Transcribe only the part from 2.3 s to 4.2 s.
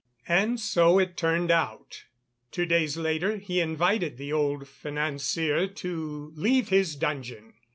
two days later he invited